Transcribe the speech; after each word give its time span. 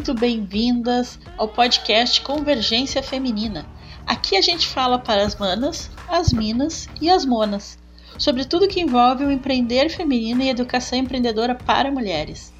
muito 0.00 0.14
bem-vindas 0.14 1.18
ao 1.36 1.46
podcast 1.46 2.22
Convergência 2.22 3.02
Feminina. 3.02 3.66
Aqui 4.06 4.34
a 4.34 4.40
gente 4.40 4.66
fala 4.66 4.98
para 4.98 5.22
as 5.22 5.36
manas, 5.36 5.90
as 6.08 6.32
minas 6.32 6.88
e 7.02 7.10
as 7.10 7.26
monas 7.26 7.78
sobre 8.16 8.46
tudo 8.46 8.66
que 8.66 8.80
envolve 8.80 9.26
o 9.26 9.30
empreender 9.30 9.90
feminino 9.90 10.40
e 10.40 10.48
educação 10.48 10.98
empreendedora 10.98 11.54
para 11.54 11.90
mulheres. 11.90 12.50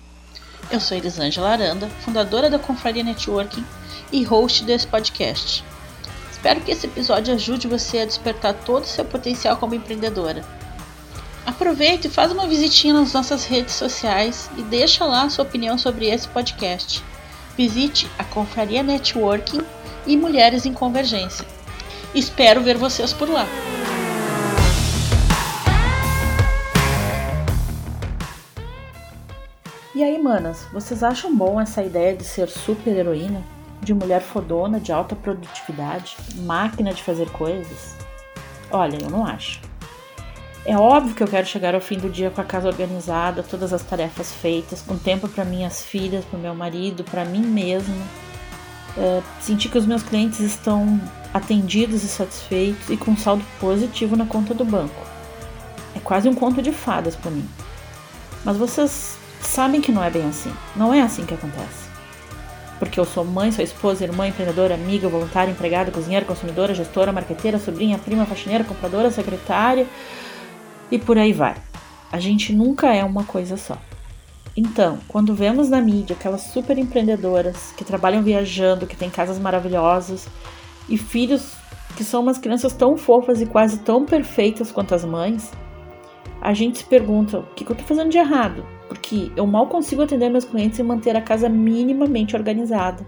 Eu 0.71 0.79
sou 0.81 0.99
Elisângela 0.99 1.49
Aranda, 1.49 1.89
fundadora 2.05 2.51
da 2.51 2.59
Confraria 2.59 3.03
Networking 3.03 3.65
e 4.13 4.23
host 4.23 4.63
desse 4.65 4.87
podcast. 4.87 5.65
Espero 6.31 6.61
que 6.61 6.73
esse 6.73 6.89
episódio 6.89 7.33
ajude 7.33 7.67
você 7.67 8.01
a 8.01 8.05
despertar 8.05 8.53
todo 8.53 8.83
o 8.83 8.87
seu 8.87 9.07
potencial 9.07 9.57
como 9.57 9.75
empreendedora 9.75 10.45
Aproveita 11.47 12.07
e 12.07 12.11
faz 12.11 12.31
uma 12.31 12.47
visitinha 12.47 12.95
nas 12.95 13.13
nossas 13.13 13.45
redes 13.45 13.75
sociais 13.75 14.51
e 14.57 14.63
deixa 14.63 15.05
lá 15.05 15.29
sua 15.31 15.45
opinião 15.45 15.79
sobre 15.79 16.07
esse 16.07 16.29
podcast. 16.29 17.03
Visite 17.61 18.09
a 18.19 18.25
Confraria 18.25 18.83
Networking 18.83 19.61
e 20.07 20.17
Mulheres 20.17 20.65
em 20.65 20.73
Convergência. 20.73 21.45
Espero 22.15 22.63
ver 22.63 22.79
vocês 22.79 23.13
por 23.13 23.29
lá. 23.29 23.45
E 29.95 30.03
aí, 30.03 30.19
manas, 30.23 30.67
vocês 30.73 31.03
acham 31.03 31.37
bom 31.37 31.61
essa 31.61 31.83
ideia 31.83 32.17
de 32.17 32.25
ser 32.25 32.49
super 32.49 32.97
heroína? 32.97 33.45
De 33.83 33.93
mulher 33.93 34.23
fodona, 34.23 34.81
de 34.81 34.91
alta 34.91 35.15
produtividade, 35.15 36.17
máquina 36.37 36.95
de 36.95 37.03
fazer 37.03 37.29
coisas? 37.29 37.95
Olha, 38.71 38.97
eu 39.03 39.11
não 39.11 39.27
acho. 39.27 39.61
É 40.65 40.77
óbvio 40.77 41.15
que 41.15 41.23
eu 41.23 41.29
quero 41.29 41.47
chegar 41.47 41.75
ao 41.75 41.81
fim 41.81 41.97
do 41.97 42.11
dia 42.11 42.31
com 42.31 42.41
a 42.41 42.45
casa 42.45 42.69
organizada, 42.69 43.43
todas 43.43 43.73
as 43.73 43.83
tarefas 43.83 44.31
feitas, 44.33 44.83
com 44.83 44.97
tempo 44.99 45.27
para 45.27 45.45
minhas 45.45 45.83
filhas, 45.83 46.25
para 46.25 46.39
meu 46.39 46.55
marido, 46.55 47.03
para 47.05 47.25
mim 47.25 47.41
mesma. 47.41 47.95
É, 48.97 49.23
sentir 49.41 49.69
que 49.69 49.79
os 49.79 49.87
meus 49.87 50.03
clientes 50.03 50.41
estão 50.41 51.01
atendidos 51.33 52.03
e 52.03 52.09
satisfeitos 52.09 52.91
e 52.91 52.97
com 52.97 53.17
saldo 53.17 53.45
positivo 53.59 54.17
na 54.17 54.27
conta 54.27 54.53
do 54.53 54.65
banco. 54.65 55.07
É 55.97 56.01
quase 56.01 56.29
um 56.29 56.35
conto 56.35 56.61
de 56.61 56.73
fadas 56.73 57.17
para 57.17 57.31
mim. 57.31 57.49
Mas 58.45 58.57
vocês 58.57 59.17
sabem 59.41 59.81
que 59.81 59.93
não 59.93 60.03
é 60.03 60.11
bem 60.11 60.29
assim. 60.29 60.53
Não 60.77 60.93
é 60.93 61.01
assim 61.01 61.25
que 61.25 61.35
acontece. 61.35 61.89
Porque 62.79 62.99
eu 62.99 63.05
sou 63.05 63.25
mãe, 63.25 63.53
sou 63.53 63.65
esposa, 63.65 64.05
irmã, 64.05 64.27
empreendedora, 64.27 64.75
amiga, 64.75 65.09
voluntária, 65.09 65.51
empregada, 65.51 65.91
cozinheira, 65.91 66.25
consumidora, 66.25 66.75
gestora, 66.75 67.13
marqueteira, 67.13 67.59
sobrinha, 67.59 67.99
prima, 67.99 68.25
faxineira, 68.25 68.65
compradora, 68.65 69.11
secretária, 69.11 69.87
e 70.91 70.99
por 70.99 71.19
aí 71.19 71.33
vai. 71.33 71.57
A 72.11 72.19
gente 72.19 72.53
nunca 72.53 72.95
é 72.95 73.05
uma 73.05 73.25
coisa 73.25 73.57
só. 73.57 73.77
Então, 74.57 74.99
quando 75.07 75.35
vemos 75.35 75.69
na 75.69 75.81
mídia 75.81 76.17
aquelas 76.19 76.43
super 76.43 76.77
empreendedoras 76.77 77.73
que 77.77 77.85
trabalham 77.85 78.23
viajando, 78.23 78.87
que 78.87 78.97
têm 78.97 79.09
casas 79.09 79.39
maravilhosas 79.39 80.29
e 80.89 80.99
filhos 80.99 81.55
que 81.97 82.05
são 82.05 82.23
umas 82.23 82.39
crianças 82.39 82.73
tão 82.73 82.97
fofas 82.97 83.41
e 83.41 83.47
quase 83.47 83.79
tão 83.79 84.05
perfeitas 84.05 84.73
quanto 84.73 84.95
as 84.95 85.05
mães, 85.05 85.53
a 86.41 86.53
gente 86.53 86.79
se 86.79 86.85
pergunta 86.85 87.39
o 87.39 87.43
que, 87.55 87.71
eu 87.71 87.77
tô 87.77 87.85
fazendo 87.85 88.11
de 88.11 88.19
errado, 88.19 88.65
porque 88.89 89.31
eu 89.37 89.47
mal 89.47 89.67
consigo 89.67 90.03
atender 90.03 90.31
meus 90.31 90.45
clientes 90.45 90.79
e 90.79 90.83
manter 90.83 91.17
a 91.17 91.21
casa 91.21 91.49
minimamente 91.49 92.35
organizada. 92.35 93.07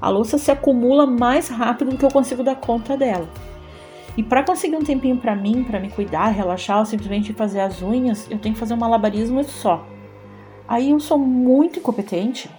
A 0.00 0.08
louça 0.08 0.38
se 0.38 0.50
acumula 0.50 1.06
mais 1.06 1.48
rápido 1.48 1.90
do 1.90 1.96
que 1.96 2.04
eu 2.04 2.10
consigo 2.10 2.42
dar 2.42 2.56
conta 2.56 2.96
dela. 2.96 3.28
E 4.16 4.22
para 4.22 4.42
conseguir 4.42 4.76
um 4.76 4.84
tempinho 4.84 5.16
para 5.16 5.34
mim, 5.34 5.64
para 5.64 5.80
me 5.80 5.88
cuidar, 5.88 6.28
relaxar 6.28 6.78
ou 6.78 6.86
simplesmente 6.86 7.32
fazer 7.32 7.60
as 7.60 7.80
unhas, 7.82 8.26
eu 8.30 8.38
tenho 8.38 8.54
que 8.54 8.60
fazer 8.60 8.74
um 8.74 8.78
malabarismo 8.78 9.42
só. 9.44 9.86
Aí 10.68 10.90
eu 10.90 11.00
sou 11.00 11.18
muito 11.18 11.78
incompetente, 11.78 12.50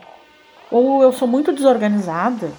ou 0.72 1.04
eu 1.04 1.14
sou 1.14 1.28
muito 1.28 1.52
desorganizada, 1.54 2.52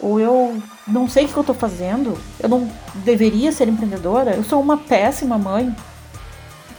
ou 0.00 0.18
eu 0.18 0.60
não 0.88 1.06
sei 1.06 1.26
o 1.26 1.28
que 1.28 1.36
eu 1.36 1.44
tô 1.44 1.52
fazendo, 1.52 2.16
eu 2.40 2.48
não 2.48 2.70
deveria 3.04 3.52
ser 3.52 3.68
empreendedora, 3.68 4.34
eu 4.34 4.42
sou 4.42 4.60
uma 4.60 4.78
péssima 4.78 5.36
mãe. 5.36 5.74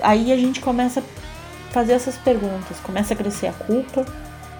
Aí 0.02 0.32
a 0.32 0.38
gente 0.38 0.60
começa 0.60 1.00
a 1.00 1.04
fazer 1.72 1.94
essas 1.94 2.18
perguntas, 2.18 2.80
começa 2.80 3.14
a 3.14 3.18
crescer 3.18 3.48
a 3.48 3.54
culpa, 3.54 4.04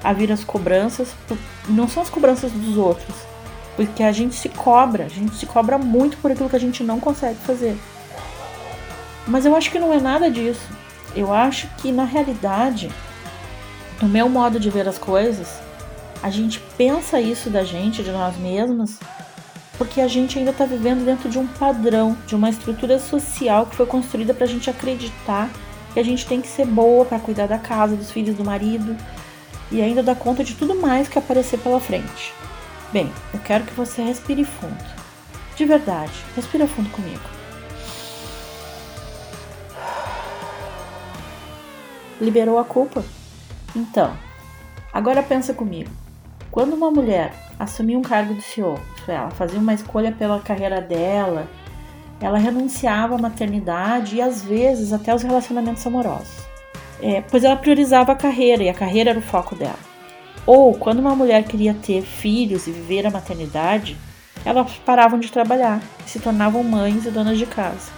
a 0.04 0.14
vir 0.14 0.32
as 0.32 0.44
cobranças, 0.44 1.16
não 1.68 1.88
são 1.88 2.04
as 2.04 2.10
cobranças 2.10 2.52
dos 2.52 2.78
outros, 2.78 3.16
porque 3.86 4.04
a 4.04 4.12
gente 4.12 4.36
se 4.36 4.48
cobra, 4.48 5.06
a 5.06 5.10
gente 5.10 5.36
se 5.36 5.46
cobra 5.46 5.78
muito 5.78 6.18
por 6.18 6.32
aquilo 6.32 6.50
que 6.50 6.56
a 6.56 6.60
gente 6.60 6.84
não 6.84 7.00
consegue 7.00 7.40
fazer. 7.40 7.76
Mas 9.28 9.46
eu 9.46 9.56
acho 9.56 9.72
que 9.72 9.80
não 9.80 9.94
é 9.94 10.00
nada 10.00 10.30
disso. 10.30 10.68
Eu 11.16 11.34
acho 11.34 11.68
que 11.78 11.92
na 11.92 12.04
realidade, 12.04 12.92
no 14.02 14.08
meu 14.08 14.30
modo 14.30 14.60
de 14.60 14.70
ver 14.70 14.88
as 14.88 14.98
coisas, 14.98 15.60
a 16.22 16.30
gente 16.30 16.60
pensa 16.78 17.20
isso 17.20 17.50
da 17.50 17.64
gente, 17.64 18.04
de 18.04 18.12
nós 18.12 18.38
mesmas, 18.38 19.00
porque 19.78 20.00
a 20.00 20.08
gente 20.08 20.38
ainda 20.38 20.52
está 20.52 20.66
vivendo 20.66 21.04
dentro 21.04 21.28
de 21.28 21.40
um 21.40 21.48
padrão, 21.48 22.16
de 22.28 22.36
uma 22.36 22.50
estrutura 22.50 23.00
social 23.00 23.66
que 23.66 23.76
foi 23.76 23.86
construída 23.86 24.34
para 24.34 24.46
a 24.46 24.50
gente 24.50 24.70
acreditar 24.70 25.50
que 25.94 26.00
a 26.00 26.04
gente 26.04 26.26
tem 26.26 26.40
que 26.40 26.48
ser 26.48 26.66
boa 26.66 27.04
para 27.04 27.20
cuidar 27.20 27.48
da 27.48 27.58
casa, 27.58 27.96
dos 27.96 28.12
filhos, 28.12 28.36
do 28.36 28.46
marido 28.46 28.96
e 29.72 29.82
ainda 29.82 30.04
dar 30.04 30.16
conta 30.16 30.44
de 30.44 30.54
tudo 30.54 30.76
mais 30.76 31.08
que 31.08 31.18
aparecer 31.18 31.60
pela 31.60 31.80
frente. 31.80 32.41
Bem, 32.92 33.10
eu 33.34 33.40
quero 33.40 33.64
que 33.64 33.74
você 33.74 34.02
respire 34.02 34.44
fundo. 34.44 34.84
De 35.56 35.64
verdade, 35.66 36.12
respira 36.36 36.68
fundo 36.68 36.90
comigo. 36.90 37.22
Liberou 42.20 42.60
a 42.60 42.66
culpa? 42.66 43.04
Então, 43.74 44.14
agora 44.92 45.24
pensa 45.24 45.54
comigo. 45.54 45.90
Quando 46.52 46.74
uma 46.74 46.92
mulher 46.92 47.34
assumia 47.58 47.98
um 47.98 48.02
cargo 48.02 48.34
de 48.34 48.42
CEO, 48.42 48.78
ela 49.08 49.32
fazia 49.32 49.60
uma 49.60 49.74
escolha 49.74 50.12
pela 50.12 50.42
carreira 50.42 50.82
dela, 50.82 51.48
ela 52.20 52.38
renunciava 52.38 53.16
à 53.16 53.18
maternidade 53.18 54.18
e 54.18 54.22
às 54.22 54.44
vezes 54.44 54.92
até 54.92 55.16
os 55.16 55.24
relacionamentos 55.24 55.88
amorosos. 55.88 56.46
É, 57.02 57.22
pois 57.22 57.46
ela 57.46 57.56
priorizava 57.56 58.12
a 58.12 58.16
carreira 58.16 58.64
e 58.64 58.70
a 58.70 58.74
carreira 58.74 59.12
era 59.12 59.20
o 59.20 59.24
foco 59.24 59.56
dela. 59.56 59.91
Ou, 60.46 60.74
quando 60.74 61.00
uma 61.00 61.16
mulher 61.16 61.44
queria 61.44 61.74
ter 61.74 62.02
filhos 62.02 62.68
e 62.68 62.72
viver 62.72 63.06
a 63.06 63.12
maternidade, 63.12 63.96
elas 64.44 64.72
paravam 64.86 65.20
de 65.20 65.32
trabalhar 65.32 65.82
se 66.12 66.20
tornavam 66.20 66.64
mães 66.64 67.06
e 67.06 67.10
donas 67.10 67.38
de 67.38 67.46
casa. 67.46 67.90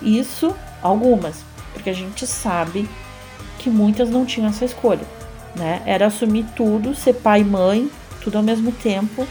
Isso, 0.00 0.54
algumas, 0.82 1.44
porque 1.72 1.90
a 1.90 1.92
gente 1.92 2.26
sabe 2.26 2.88
que 3.58 3.68
muitas 3.68 4.08
não 4.08 4.24
tinham 4.24 4.48
essa 4.48 4.64
escolha, 4.64 5.06
né? 5.54 5.82
Era 5.84 6.06
assumir 6.06 6.46
tudo, 6.56 6.94
ser 6.94 7.14
pai 7.14 7.42
e 7.42 7.44
mãe, 7.44 7.90
tudo 8.22 8.38
ao 8.38 8.42
mesmo 8.42 8.72
tempo 8.72 9.26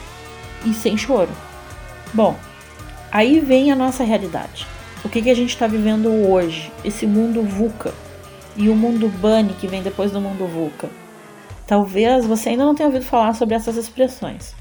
e 0.65 0.73
sem 0.73 0.95
choro. 0.95 1.31
Bom, 2.13 2.35
aí 3.11 3.39
vem 3.39 3.71
a 3.71 3.75
nossa 3.75 4.03
realidade. 4.03 4.67
O 5.03 5.09
que, 5.09 5.21
que 5.21 5.31
a 5.31 5.35
gente 5.35 5.49
está 5.49 5.65
vivendo 5.65 6.09
hoje? 6.29 6.71
Esse 6.85 7.07
mundo 7.07 7.41
VUCA 7.41 7.91
e 8.55 8.69
o 8.69 8.75
mundo 8.75 9.07
BUNNY 9.07 9.55
que 9.59 9.67
vem 9.67 9.81
depois 9.81 10.11
do 10.11 10.21
mundo 10.21 10.45
VUCA. 10.45 10.89
Talvez 11.67 12.25
você 12.25 12.49
ainda 12.49 12.65
não 12.65 12.75
tenha 12.75 12.87
ouvido 12.87 13.05
falar 13.05 13.33
sobre 13.33 13.55
essas 13.55 13.77
expressões. 13.77 14.55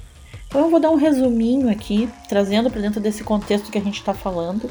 Então 0.46 0.62
eu 0.62 0.70
vou 0.70 0.80
dar 0.80 0.90
um 0.90 0.96
resuminho 0.96 1.70
aqui, 1.70 2.08
trazendo 2.28 2.70
para 2.70 2.80
dentro 2.80 3.00
desse 3.00 3.22
contexto 3.22 3.70
que 3.70 3.78
a 3.78 3.82
gente 3.82 3.98
está 3.98 4.12
falando, 4.12 4.70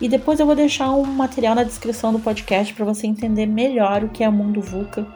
e 0.00 0.08
depois 0.08 0.40
eu 0.40 0.46
vou 0.46 0.56
deixar 0.56 0.90
um 0.90 1.04
material 1.04 1.54
na 1.54 1.62
descrição 1.62 2.12
do 2.12 2.18
podcast 2.18 2.74
para 2.74 2.84
você 2.84 3.06
entender 3.06 3.46
melhor 3.46 4.02
o 4.02 4.08
que 4.08 4.24
é 4.24 4.28
o 4.28 4.32
mundo 4.32 4.60
VUCA 4.60 5.06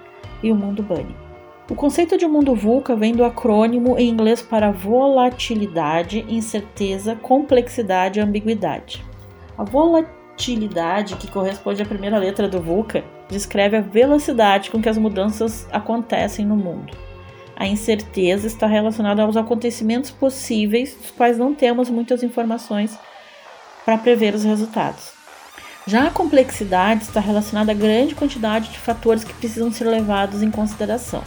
e 0.43 0.53
o 0.53 0.55
mundo 0.55 0.83
BUNNY. 0.83 1.27
O 1.69 1.75
conceito 1.75 2.17
de 2.17 2.25
mundo 2.29 2.55
VUCA 2.55 2.95
vem 2.95 3.13
do 3.13 3.25
acrônimo 3.25 3.99
em 3.99 4.09
inglês 4.09 4.41
para 4.41 4.71
volatilidade, 4.71 6.25
incerteza, 6.29 7.17
complexidade 7.17 8.21
e 8.21 8.23
ambiguidade. 8.23 9.05
A 9.59 9.65
volatilidade, 9.65 11.17
que 11.17 11.29
corresponde 11.29 11.83
à 11.83 11.85
primeira 11.85 12.19
letra 12.19 12.49
do 12.49 12.61
VUCA, 12.63 13.03
descreve 13.29 13.77
a 13.77 13.81
velocidade 13.81 14.71
com 14.71 14.81
que 14.81 14.89
as 14.89 14.99
mudanças 14.99 15.67
acontecem 15.73 16.45
no 16.45 16.57
mundo. 16.57 16.97
A 17.57 17.67
incerteza 17.67 18.47
está 18.47 18.67
relacionada 18.67 19.23
aos 19.23 19.37
acontecimentos 19.37 20.11
possíveis, 20.11 20.95
dos 20.95 21.11
quais 21.11 21.39
não 21.39 21.55
temos 21.55 21.89
muitas 21.89 22.23
informações 22.23 22.99
para 23.85 23.97
prever 23.97 24.35
os 24.35 24.45
resultados. 24.45 25.13
Já 25.87 26.09
a 26.09 26.11
complexidade 26.11 27.05
está 27.05 27.21
relacionada 27.21 27.73
à 27.73 27.75
grande 27.75 28.15
quantidade 28.15 28.71
de 28.71 28.79
fatores 28.79 29.25
que 29.25 29.33
precisam 29.33 29.71
ser 29.71 29.85
levados 29.85 30.43
em 30.43 30.51
consideração. 30.51 31.23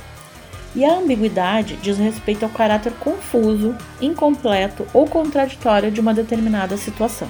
E 0.76 0.86
a 0.86 0.94
ambiguidade 0.94 1.78
diz 1.78 1.98
respeito 1.98 2.44
ao 2.44 2.52
caráter 2.52 2.94
confuso, 3.00 3.76
incompleto 4.00 4.86
ou 4.94 5.08
contraditório 5.08 5.90
de 5.90 6.00
uma 6.00 6.14
determinada 6.14 6.78
situação. 6.78 7.28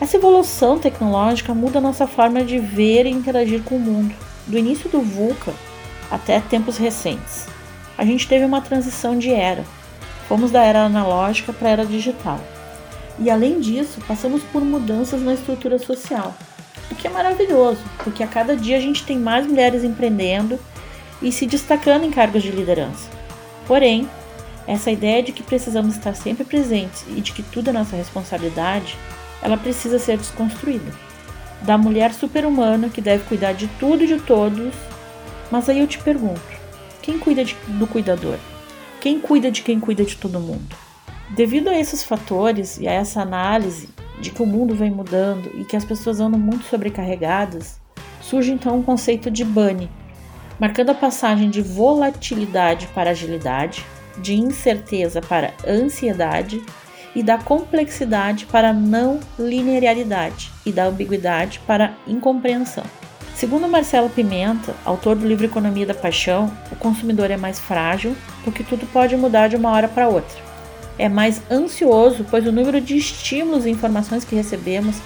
Essa 0.00 0.18
evolução 0.18 0.78
tecnológica 0.78 1.54
muda 1.54 1.80
nossa 1.80 2.06
forma 2.06 2.44
de 2.44 2.58
ver 2.58 3.06
e 3.06 3.10
interagir 3.10 3.62
com 3.62 3.76
o 3.76 3.80
mundo, 3.80 4.14
do 4.46 4.58
início 4.58 4.90
do 4.90 5.00
VUCA 5.00 5.54
até 6.10 6.38
tempos 6.40 6.76
recentes. 6.76 7.46
A 7.96 8.04
gente 8.04 8.28
teve 8.28 8.44
uma 8.44 8.60
transição 8.60 9.18
de 9.18 9.32
era. 9.32 9.64
Fomos 10.28 10.50
da 10.50 10.62
era 10.62 10.84
analógica 10.84 11.52
para 11.52 11.68
a 11.68 11.70
era 11.72 11.86
digital. 11.86 12.38
E 13.18 13.30
além 13.30 13.58
disso, 13.58 13.98
passamos 14.06 14.42
por 14.42 14.62
mudanças 14.62 15.22
na 15.22 15.32
estrutura 15.32 15.78
social, 15.78 16.34
o 16.90 16.94
que 16.94 17.06
é 17.06 17.10
maravilhoso, 17.10 17.80
porque 18.04 18.22
a 18.22 18.26
cada 18.26 18.54
dia 18.54 18.76
a 18.76 18.80
gente 18.80 19.04
tem 19.04 19.18
mais 19.18 19.46
mulheres 19.46 19.82
empreendendo 19.82 20.58
e 21.22 21.32
se 21.32 21.46
destacando 21.46 22.04
em 22.04 22.10
cargos 22.10 22.42
de 22.42 22.50
liderança. 22.50 23.08
Porém, 23.66 24.06
Essa 24.66 24.90
ideia 24.90 25.22
de 25.22 25.30
que 25.30 25.44
precisamos 25.44 25.96
estar 25.96 26.14
sempre 26.14 26.44
presentes 26.44 27.04
e 27.08 27.20
de 27.20 27.32
que 27.32 27.42
tudo 27.42 27.70
é 27.70 27.72
nossa 27.72 27.94
responsabilidade, 27.94 28.98
ela 29.42 29.56
precisa 29.56 29.98
ser 29.98 30.16
desconstruída. 30.16 30.92
Da 31.62 31.78
mulher 31.78 32.12
super-humana 32.12 32.88
que 32.88 33.00
deve 33.00 33.24
cuidar 33.24 33.52
de 33.52 33.66
tudo 33.78 34.04
e 34.04 34.06
de 34.06 34.18
todos. 34.18 34.74
Mas 35.50 35.68
aí 35.68 35.80
eu 35.80 35.86
te 35.86 35.98
pergunto: 35.98 36.40
quem 37.02 37.18
cuida 37.18 37.44
de, 37.44 37.56
do 37.66 37.86
cuidador? 37.86 38.38
Quem 39.00 39.20
cuida 39.20 39.50
de 39.50 39.62
quem 39.62 39.78
cuida 39.78 40.04
de 40.04 40.16
todo 40.16 40.40
mundo? 40.40 40.74
Devido 41.30 41.68
a 41.68 41.78
esses 41.78 42.02
fatores 42.02 42.78
e 42.78 42.86
a 42.86 42.92
essa 42.92 43.20
análise 43.20 43.88
de 44.20 44.30
que 44.30 44.42
o 44.42 44.46
mundo 44.46 44.74
vem 44.74 44.90
mudando 44.90 45.50
e 45.54 45.64
que 45.64 45.76
as 45.76 45.84
pessoas 45.84 46.20
andam 46.20 46.38
muito 46.38 46.64
sobrecarregadas, 46.64 47.80
surge 48.20 48.52
então 48.52 48.80
o 48.80 48.82
conceito 48.82 49.30
de 49.30 49.44
bunny, 49.44 49.90
marcando 50.58 50.90
a 50.90 50.94
passagem 50.94 51.50
de 51.50 51.60
volatilidade 51.60 52.88
para 52.88 53.10
agilidade, 53.10 53.84
de 54.18 54.34
incerteza 54.34 55.20
para 55.20 55.52
ansiedade 55.66 56.62
e 57.16 57.22
da 57.22 57.38
complexidade 57.38 58.44
para 58.44 58.74
não 58.74 59.18
linearidade 59.38 60.52
e 60.66 60.70
da 60.70 60.84
ambiguidade 60.84 61.58
para 61.66 61.94
incompreensão. 62.06 62.84
Segundo 63.34 63.66
Marcelo 63.66 64.10
Pimenta, 64.10 64.74
autor 64.84 65.16
do 65.16 65.26
livro 65.26 65.46
Economia 65.46 65.86
da 65.86 65.94
Paixão, 65.94 66.52
o 66.70 66.76
consumidor 66.76 67.30
é 67.30 67.36
mais 67.38 67.58
frágil 67.58 68.14
porque 68.44 68.62
tudo 68.62 68.86
pode 68.92 69.16
mudar 69.16 69.48
de 69.48 69.56
uma 69.56 69.70
hora 69.70 69.88
para 69.88 70.08
outra. 70.08 70.36
É 70.98 71.08
mais 71.08 71.40
ansioso, 71.50 72.26
pois 72.30 72.46
o 72.46 72.52
número 72.52 72.82
de 72.82 72.98
estímulos 72.98 73.64
e 73.64 73.70
informações 73.70 74.22
que 74.22 74.36
recebemos 74.36 74.96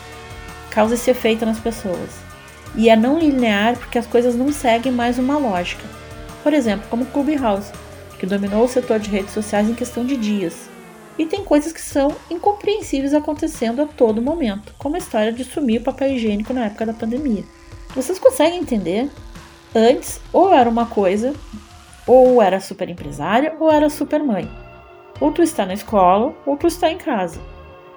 causa 0.68 0.94
esse 0.94 1.12
efeito 1.12 1.46
nas 1.46 1.60
pessoas. 1.60 2.10
E 2.74 2.90
é 2.90 2.96
não 2.96 3.20
linear 3.20 3.76
porque 3.76 3.98
as 3.98 4.06
coisas 4.06 4.34
não 4.34 4.52
seguem 4.52 4.90
mais 4.90 5.16
uma 5.16 5.38
lógica. 5.38 5.84
Por 6.42 6.52
exemplo, 6.52 6.88
como 6.90 7.04
o 7.04 7.06
Clubhouse, 7.06 7.70
que 8.18 8.26
dominou 8.26 8.64
o 8.64 8.68
setor 8.68 8.98
de 8.98 9.10
redes 9.10 9.32
sociais 9.32 9.68
em 9.68 9.74
questão 9.74 10.04
de 10.04 10.16
dias. 10.16 10.68
E 11.20 11.26
tem 11.26 11.44
coisas 11.44 11.70
que 11.70 11.82
são 11.82 12.16
incompreensíveis 12.30 13.12
acontecendo 13.12 13.82
a 13.82 13.86
todo 13.86 14.22
momento, 14.22 14.74
como 14.78 14.94
a 14.94 14.98
história 14.98 15.30
de 15.30 15.44
sumir 15.44 15.82
o 15.82 15.84
papel 15.84 16.14
higiênico 16.14 16.54
na 16.54 16.64
época 16.64 16.86
da 16.86 16.94
pandemia. 16.94 17.44
Vocês 17.94 18.18
conseguem 18.18 18.58
entender? 18.58 19.06
Antes, 19.74 20.18
ou 20.32 20.50
era 20.50 20.66
uma 20.66 20.86
coisa, 20.86 21.34
ou 22.06 22.40
era 22.40 22.58
super 22.58 22.88
empresária, 22.88 23.54
ou 23.60 23.70
era 23.70 23.90
super 23.90 24.22
mãe. 24.22 24.50
Ou 25.20 25.30
tu 25.30 25.42
está 25.42 25.66
na 25.66 25.74
escola, 25.74 26.34
ou 26.46 26.56
tu 26.56 26.66
está 26.66 26.90
em 26.90 26.96
casa. 26.96 27.38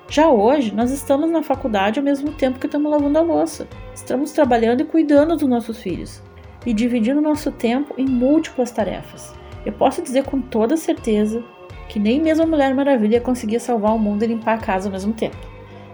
Já 0.10 0.28
hoje, 0.28 0.76
nós 0.76 0.92
estamos 0.92 1.32
na 1.32 1.42
faculdade 1.42 2.00
ao 2.00 2.04
mesmo 2.04 2.34
tempo 2.34 2.60
que 2.60 2.66
estamos 2.66 2.92
lavando 2.92 3.20
a 3.20 3.22
louça. 3.22 3.70
Estamos 3.96 4.34
trabalhando 4.34 4.82
e 4.82 4.86
cuidando 4.86 5.38
dos 5.38 5.48
nossos 5.48 5.82
filhos 5.82 6.22
e 6.66 6.74
dividindo 6.74 7.22
nosso 7.22 7.54
tempo 7.54 7.94
em 7.98 8.06
múltiplas 8.06 8.72
tarefas. 8.72 9.34
Eu 9.66 9.72
posso 9.72 10.02
dizer 10.02 10.26
com 10.26 10.42
toda 10.42 10.76
certeza 10.76 11.42
que 11.88 12.00
nem 12.00 12.22
mesmo 12.22 12.44
a 12.44 12.48
Mulher 12.48 12.74
Maravilha 12.74 13.22
conseguia 13.22 13.60
salvar 13.60 13.94
o 13.94 14.00
mundo 14.00 14.24
e 14.24 14.28
limpar 14.28 14.56
a 14.56 14.62
casa 14.62 14.88
ao 14.88 14.92
mesmo 14.92 15.14
tempo. 15.14 15.38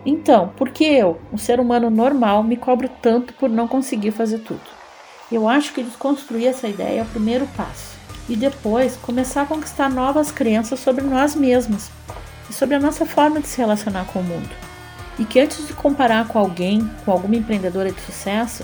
Então, 0.06 0.52
por 0.56 0.70
que 0.70 0.86
eu, 0.86 1.20
um 1.32 1.38
ser 1.38 1.60
humano 1.60 1.90
normal, 1.90 2.44
me 2.44 2.56
cobro 2.56 2.90
tanto 3.02 3.34
por 3.34 3.50
não 3.50 3.68
conseguir 3.68 4.12
fazer 4.12 4.40
tudo? 4.40 4.62
Eu 5.32 5.48
acho 5.48 5.74
que 5.74 5.84
desconstruir 5.84 6.48
essa 6.48 6.68
ideia 6.68 7.00
é 7.00 7.04
o 7.04 7.06
primeiro 7.06 7.46
passo 7.56 7.98
e 8.28 8.36
depois 8.36 8.96
começar 8.98 9.42
a 9.42 9.46
conquistar 9.46 9.90
novas 9.90 10.32
crenças 10.32 10.80
sobre 10.80 11.04
nós 11.04 11.36
mesmos 11.36 11.90
e 12.50 12.54
sobre 12.54 12.76
a 12.76 12.80
nossa 12.80 13.06
forma 13.06 13.40
de 13.40 13.48
se 13.48 13.58
relacionar 13.58 14.06
com 14.06 14.20
o 14.20 14.24
mundo. 14.24 14.50
E 15.18 15.26
que 15.26 15.40
antes 15.40 15.68
de 15.68 15.74
comparar 15.74 16.28
com 16.28 16.40
alguém, 16.40 16.90
com 17.04 17.12
alguma 17.12 17.36
empreendedora 17.36 17.92
de 17.92 18.00
sucesso, 18.02 18.64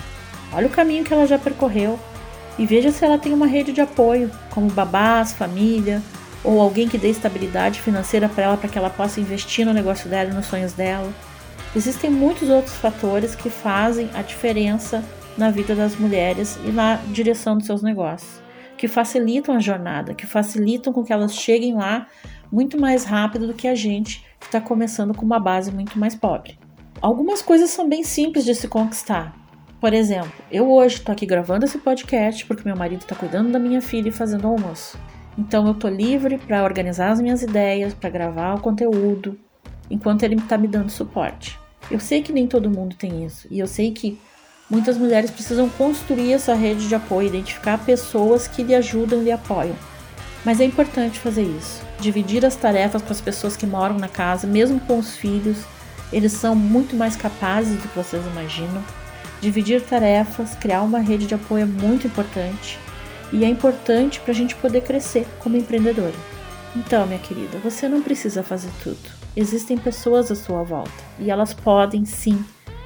olha 0.53 0.67
o 0.67 0.71
caminho 0.71 1.03
que 1.03 1.13
ela 1.13 1.27
já 1.27 1.37
percorreu 1.37 1.99
e 2.57 2.65
veja 2.65 2.91
se 2.91 3.03
ela 3.03 3.17
tem 3.17 3.33
uma 3.33 3.45
rede 3.45 3.73
de 3.73 3.81
apoio, 3.81 4.31
como 4.51 4.71
babás, 4.71 5.33
família, 5.33 6.01
ou 6.45 6.61
alguém 6.61 6.87
que 6.87 6.97
dê 6.97 7.09
estabilidade 7.09 7.81
financeira 7.81 8.29
para 8.29 8.43
ela 8.43 8.57
para 8.57 8.69
que 8.69 8.77
ela 8.77 8.89
possa 8.89 9.19
investir 9.19 9.65
no 9.65 9.73
negócio 9.73 10.09
dela 10.09 10.29
e 10.29 10.33
nos 10.33 10.45
sonhos 10.45 10.73
dela. 10.73 11.11
Existem 11.75 12.09
muitos 12.09 12.49
outros 12.49 12.75
fatores 12.75 13.35
que 13.35 13.49
fazem 13.49 14.09
a 14.13 14.21
diferença 14.21 15.03
na 15.37 15.49
vida 15.49 15.75
das 15.75 15.95
mulheres 15.95 16.57
e 16.65 16.71
na 16.71 16.95
direção 17.07 17.57
dos 17.57 17.65
seus 17.65 17.81
negócios, 17.81 18.41
que 18.77 18.87
facilitam 18.87 19.55
a 19.55 19.59
jornada, 19.59 20.13
que 20.13 20.25
facilitam 20.25 20.93
com 20.93 21.03
que 21.03 21.11
elas 21.11 21.35
cheguem 21.35 21.73
lá 21.73 22.07
muito 22.51 22.79
mais 22.79 23.03
rápido 23.03 23.47
do 23.47 23.53
que 23.53 23.67
a 23.67 23.75
gente 23.75 24.23
que 24.39 24.45
está 24.45 24.61
começando 24.61 25.13
com 25.13 25.25
uma 25.25 25.39
base 25.39 25.71
muito 25.71 25.99
mais 25.99 26.15
pobre. 26.15 26.57
Algumas 27.01 27.41
coisas 27.41 27.71
são 27.71 27.89
bem 27.89 28.03
simples 28.03 28.45
de 28.45 28.55
se 28.55 28.67
conquistar, 28.69 29.35
por 29.85 29.93
exemplo, 29.93 30.31
eu 30.51 30.71
hoje 30.71 30.95
estou 30.95 31.13
aqui 31.13 31.27
gravando 31.27 31.63
esse 31.63 31.77
podcast 31.77 32.43
porque 32.45 32.63
meu 32.65 32.75
marido 32.75 33.01
está 33.01 33.15
cuidando 33.15 33.51
da 33.51 33.59
minha 33.59 33.79
filha 33.81 34.09
e 34.09 34.11
fazendo 34.11 34.47
almoço. 34.47 34.97
Então 35.37 35.67
eu 35.67 35.73
tô 35.73 35.89
livre 35.89 36.37
para 36.37 36.63
organizar 36.63 37.11
as 37.11 37.19
minhas 37.19 37.41
ideias, 37.41 37.93
para 37.93 38.09
gravar 38.09 38.55
o 38.55 38.61
conteúdo, 38.61 39.37
enquanto 39.89 40.23
ele 40.23 40.35
está 40.35 40.57
me 40.57 40.67
dando 40.67 40.89
suporte. 40.89 41.59
Eu 41.91 41.99
sei 41.99 42.21
que 42.21 42.31
nem 42.31 42.47
todo 42.47 42.69
mundo 42.69 42.95
tem 42.95 43.25
isso 43.25 43.47
e 43.51 43.59
eu 43.59 43.67
sei 43.67 43.91
que 43.91 44.17
muitas 44.69 44.97
mulheres 44.97 45.29
precisam 45.29 45.69
construir 45.69 46.33
essa 46.33 46.55
rede 46.55 46.87
de 46.87 46.95
apoio, 46.95 47.27
identificar 47.27 47.77
pessoas 47.77 48.47
que 48.47 48.63
lhe 48.63 48.73
ajudam 48.73 49.21
e 49.21 49.25
lhe 49.25 49.31
apoiam. 49.31 49.75
Mas 50.45 50.61
é 50.61 50.63
importante 50.63 51.19
fazer 51.19 51.43
isso, 51.43 51.83
dividir 51.99 52.45
as 52.45 52.55
tarefas 52.55 53.01
com 53.01 53.11
as 53.11 53.21
pessoas 53.21 53.57
que 53.57 53.65
moram 53.65 53.97
na 53.97 54.07
casa, 54.07 54.47
mesmo 54.47 54.79
com 54.79 54.97
os 54.97 55.17
filhos. 55.17 55.57
Eles 56.13 56.31
são 56.31 56.55
muito 56.55 56.95
mais 56.95 57.15
capazes 57.15 57.75
do 57.75 57.87
que 57.87 57.95
vocês 57.95 58.25
imaginam. 58.27 58.83
Dividir 59.41 59.81
tarefas, 59.81 60.55
criar 60.55 60.83
uma 60.83 60.99
rede 60.99 61.27
de 61.27 61.35
apoio 61.35 61.63
é 61.63 61.65
muito 61.65 62.07
importante 62.07 62.79
e 63.35 63.43
é 63.43 63.49
importante 63.49 64.21
para 64.21 64.31
a 64.31 64.35
gente 64.35 64.55
poder 64.55 64.81
crescer 64.81 65.27
como 65.39 65.57
empreendedora. 65.57 66.15
Então, 66.73 67.05
minha 67.05 67.19
querida, 67.19 67.57
você 67.57 67.87
não 67.89 68.01
precisa 68.01 68.41
fazer 68.41 68.71
tudo. 68.81 69.09
Existem 69.35 69.77
pessoas 69.77 70.31
à 70.31 70.35
sua 70.35 70.63
volta 70.63 71.03
e 71.19 71.29
elas 71.29 71.53
podem 71.53 72.05
sim 72.05 72.43